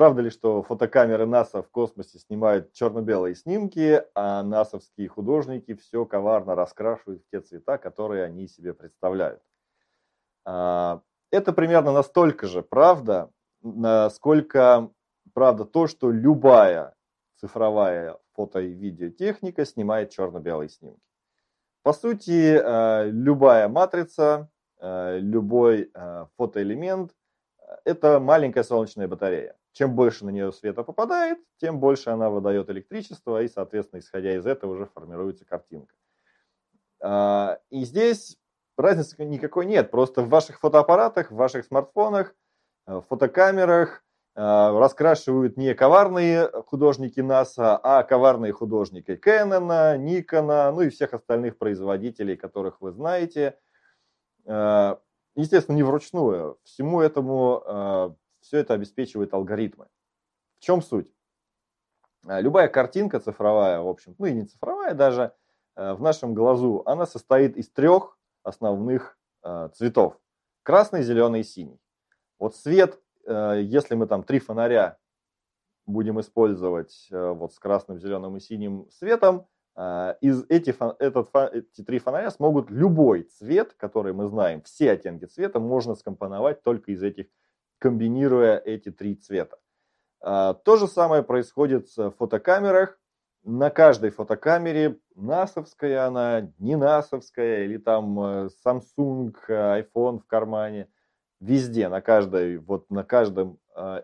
[0.00, 6.54] Правда ли, что фотокамеры НАСА в космосе снимают черно-белые снимки, а насовские художники все коварно
[6.54, 9.42] раскрашивают в те цвета, которые они себе представляют?
[10.46, 13.30] А, это примерно настолько же правда,
[13.60, 14.88] насколько
[15.34, 16.94] правда то, что любая
[17.36, 21.02] цифровая фото- и видеотехника снимает черно-белые снимки.
[21.82, 24.48] По сути, э, любая матрица,
[24.78, 25.92] э, любой
[26.38, 27.14] фотоэлемент–
[27.84, 29.59] это маленькая солнечная батарея.
[29.72, 34.44] Чем больше на нее света попадает, тем больше она выдает электричество, и, соответственно, исходя из
[34.44, 35.94] этого уже формируется картинка.
[37.70, 38.36] И здесь
[38.76, 39.90] разницы никакой нет.
[39.90, 42.34] Просто в ваших фотоаппаратах, в ваших смартфонах,
[42.84, 44.02] фотокамерах
[44.34, 52.36] раскрашивают не коварные художники НАСА, а коварные художники Кэнона, Никона, ну и всех остальных производителей,
[52.36, 53.58] которых вы знаете.
[54.46, 56.58] Естественно, не вручную.
[56.64, 59.88] Всему этому все это обеспечивает алгоритмы.
[60.58, 61.10] В чем суть?
[62.24, 65.34] Любая картинка цифровая, в общем, ну и не цифровая даже,
[65.74, 69.18] в нашем глазу, она состоит из трех основных
[69.72, 70.20] цветов.
[70.62, 71.80] Красный, зеленый и синий.
[72.38, 74.98] Вот свет Э, если мы там три фонаря
[75.86, 81.84] будем использовать э, вот с красным, зеленым и синим светом, э, из эти, этот, эти
[81.84, 87.02] три фонаря смогут любой цвет, который мы знаем, все оттенки цвета можно скомпоновать только из
[87.02, 87.26] этих,
[87.80, 89.58] комбинируя эти три цвета.
[90.20, 92.98] То же самое происходит в фотокамерах.
[93.42, 100.88] На каждой фотокамере, насовская она, не насовская, или там Samsung, iPhone в кармане–
[101.40, 104.02] везде, на, каждой, вот на каждом а,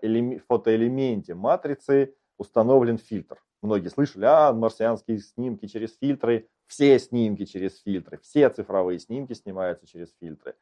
[0.49, 3.43] фотоэлементе матрицы установлен фильтр.
[3.63, 9.87] Многие слышали, а, марсианские снимки через фильтры, все снимки через фильтры, все цифровые снимки снимаются
[9.87, 10.55] через фильтры.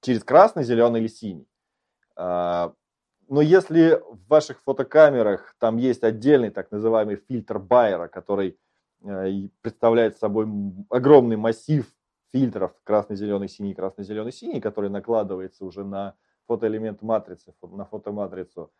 [0.00, 1.48] Через красный, зеленый или синий.
[2.16, 2.72] А,
[3.28, 8.58] но если в ваших фотокамерах там есть отдельный так называемый фильтр Байера, который
[9.04, 10.46] э, представляет собой
[10.90, 11.86] огромный массив
[12.32, 16.14] фильтров красный-зеленый, синий, красный-зеленый, синий, который накладывается уже на
[16.46, 18.70] фотоэлемент матрицы, на фотоматрицу,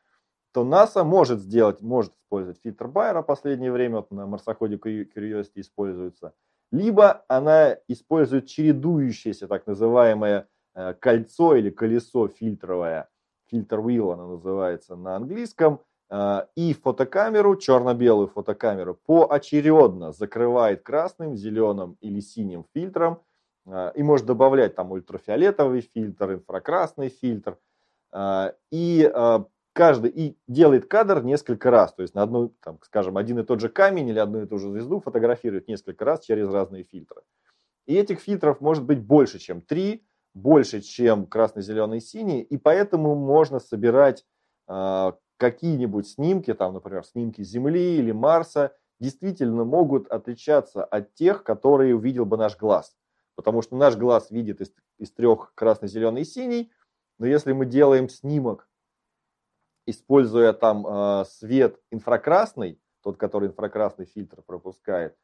[0.52, 5.56] то НАСА может сделать, может использовать фильтр Байера в последнее время, вот на марсоходе Curiosity
[5.60, 6.34] используется,
[6.70, 13.08] либо она использует чередующееся так называемое э, кольцо или колесо фильтровое,
[13.50, 15.80] фильтр wheel она называется на английском,
[16.10, 23.22] э, и фотокамеру, черно-белую фотокамеру, поочередно закрывает красным, зеленым или синим фильтром,
[23.68, 27.58] а, и может добавлять там ультрафиолетовый фильтр, инфракрасный фильтр.
[28.12, 29.10] А, и
[29.76, 31.92] каждый и делает кадр несколько раз.
[31.92, 34.58] То есть на одну, там, скажем, один и тот же камень или одну и ту
[34.58, 37.22] же звезду фотографирует несколько раз через разные фильтры.
[37.84, 40.04] И этих фильтров может быть больше, чем три,
[40.36, 42.42] больше, чем красный, зеленый, синий.
[42.42, 44.24] И поэтому можно собирать
[44.66, 52.26] какие-нибудь снимки, там, например, снимки Земли или Марса, действительно могут отличаться от тех, которые увидел
[52.26, 52.96] бы наш глаз.
[53.34, 56.72] Потому что наш глаз видит из, из трех красный, зеленый и синий.
[57.18, 58.68] Но если мы делаем снимок,
[59.86, 65.16] используя там э, свет инфракрасный, тот, который инфракрасный фильтр пропускает,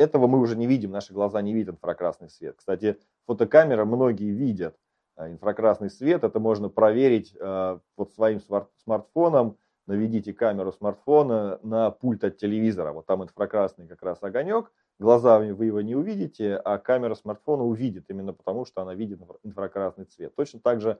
[0.00, 2.56] этого мы уже не видим, наши глаза не видят инфракрасный свет.
[2.56, 4.76] Кстати, фотокамера многие видят
[5.16, 8.40] э, инфракрасный свет, это можно проверить э, вот своим
[8.82, 15.50] смартфоном, наведите камеру смартфона на пульт от телевизора, вот там инфракрасный как раз огонек, глазами
[15.50, 20.34] вы его не увидите, а камера смартфона увидит, именно потому что она видит инфракрасный цвет.
[20.34, 20.98] Точно так же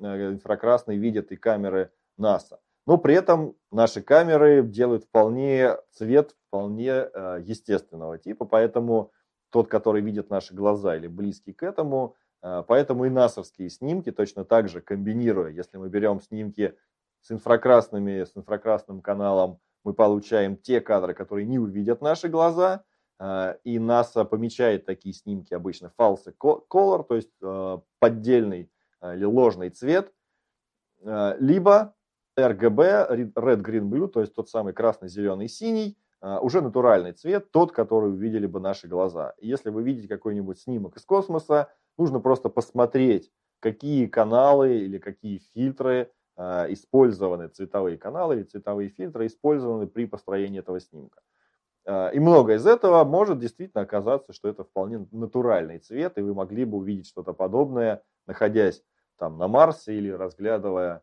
[0.00, 2.58] э, инфракрасный видят и камеры НАСА.
[2.86, 9.12] Но при этом наши камеры делают вполне цвет вполне э, естественного типа, поэтому
[9.50, 14.44] тот, который видит наши глаза или близкий к этому, э, поэтому и насовские снимки точно
[14.44, 16.76] так же комбинируя, если мы берем снимки
[17.20, 22.84] с инфракрасными, с инфракрасным каналом, мы получаем те кадры, которые не увидят наши глаза,
[23.22, 28.68] Э, и НАСА помечает такие снимки обычно false color, то есть э, поддельный
[29.00, 30.12] э, или ложный цвет,
[31.40, 31.96] либо
[32.36, 37.72] RGB, Red, Green, Blue, то есть тот самый красный, зеленый, синий, уже натуральный цвет, тот,
[37.72, 39.34] который увидели бы наши глаза.
[39.40, 41.68] если вы видите какой-нибудь снимок из космоса,
[41.98, 49.86] нужно просто посмотреть, какие каналы или какие фильтры использованы, цветовые каналы или цветовые фильтры использованы
[49.86, 51.20] при построении этого снимка.
[51.84, 56.34] А, и много из этого может действительно оказаться, что это вполне натуральный цвет, и вы
[56.34, 58.82] могли бы увидеть что-то подобное, находясь
[59.18, 61.02] там на Марсе или разглядывая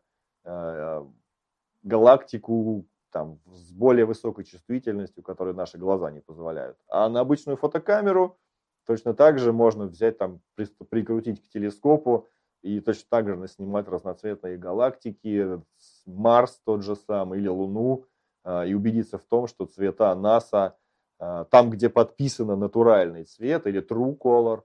[1.82, 6.76] галактику там, с более высокой чувствительностью, которой наши глаза не позволяют.
[6.88, 8.38] А на обычную фотокамеру
[8.86, 12.28] точно так же можно взять, там, прикрутить к телескопу
[12.62, 15.60] И точно так же снимать разноцветные галактики,
[16.06, 18.04] Марс тот же самый или Луну,
[18.44, 20.76] а, и убедиться в том, что цвета НАСА,
[21.18, 24.62] а, там, где подписано натуральный цвет или True Color,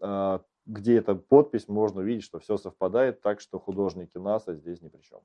[0.00, 4.88] а, где эта подпись, можно увидеть, что все совпадает, так что художники НАСА здесь ни
[4.88, 5.20] при чем.